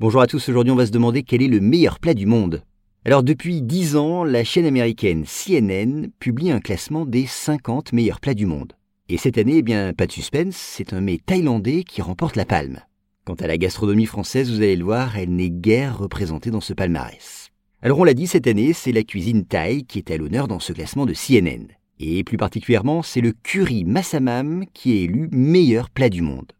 [0.00, 2.62] Bonjour à tous, aujourd'hui on va se demander quel est le meilleur plat du monde.
[3.04, 8.32] Alors depuis 10 ans, la chaîne américaine CNN publie un classement des 50 meilleurs plats
[8.32, 8.72] du monde.
[9.10, 12.46] Et cette année, eh bien, pas de suspense, c'est un mets thaïlandais qui remporte la
[12.46, 12.80] palme.
[13.26, 16.72] Quant à la gastronomie française, vous allez le voir, elle n'est guère représentée dans ce
[16.72, 17.50] palmarès.
[17.82, 20.60] Alors on l'a dit, cette année, c'est la cuisine thaï qui est à l'honneur dans
[20.60, 21.66] ce classement de CNN.
[21.98, 26.52] Et plus particulièrement, c'est le curry massamam qui est élu meilleur plat du monde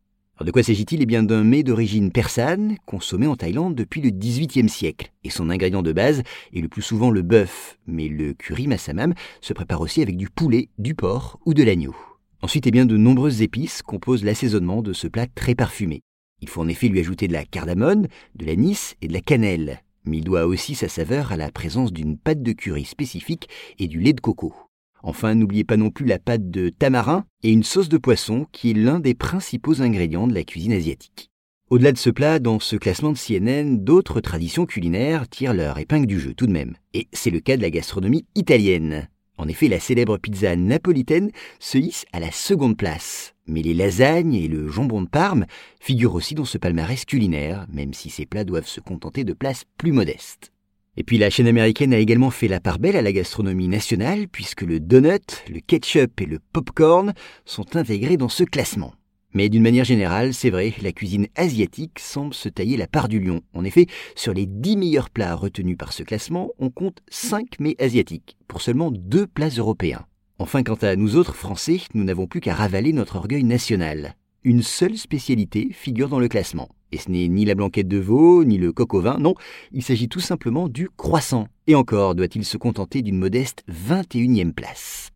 [0.45, 1.03] de quoi s'agit-il?
[1.03, 5.13] Eh bien d'un mets d'origine persane, consommé en Thaïlande depuis le XVIIIe siècle.
[5.23, 6.23] Et son ingrédient de base
[6.55, 10.31] est le plus souvent le bœuf, mais le curry massamam se prépare aussi avec du
[10.31, 11.95] poulet, du porc ou de l'agneau.
[12.41, 16.01] Ensuite, eh bien, de nombreuses épices composent l'assaisonnement de ce plat très parfumé.
[16.41, 19.83] Il faut en effet lui ajouter de la cardamone, de l'anis et de la cannelle.
[20.07, 23.89] Mais il doit aussi sa saveur à la présence d'une pâte de curry spécifique et
[23.89, 24.55] du lait de coco.
[25.03, 28.71] Enfin, n'oubliez pas non plus la pâte de tamarin et une sauce de poisson qui
[28.71, 31.31] est l'un des principaux ingrédients de la cuisine asiatique.
[31.71, 36.07] Au-delà de ce plat, dans ce classement de CNN, d'autres traditions culinaires tirent leur épingle
[36.07, 36.75] du jeu tout de même.
[36.95, 39.09] Et c'est le cas de la gastronomie italienne.
[39.39, 43.35] En effet, la célèbre pizza napolitaine se hisse à la seconde place.
[43.47, 45.47] Mais les lasagnes et le jambon de Parme
[45.81, 49.65] figurent aussi dans ce palmarès culinaire, même si ces plats doivent se contenter de places
[49.79, 50.53] plus modestes.
[51.01, 54.29] Et puis la chaîne américaine a également fait la part belle à la gastronomie nationale
[54.29, 57.15] puisque le donut, le ketchup et le popcorn
[57.47, 58.93] sont intégrés dans ce classement.
[59.33, 63.19] Mais d'une manière générale, c'est vrai, la cuisine asiatique semble se tailler la part du
[63.19, 63.41] lion.
[63.55, 67.77] En effet, sur les 10 meilleurs plats retenus par ce classement, on compte 5 mets
[67.79, 70.05] asiatiques, pour seulement 2 plats européens.
[70.39, 74.17] Enfin, quant à nous autres Français, nous n'avons plus qu'à ravaler notre orgueil national.
[74.45, 76.69] Une seule spécialité figure dans le classement.
[76.93, 79.35] Et ce n'est ni la blanquette de veau, ni le coq au vin, non,
[79.73, 81.47] il s'agit tout simplement du croissant.
[81.67, 85.11] Et encore doit-il se contenter d'une modeste 21e place.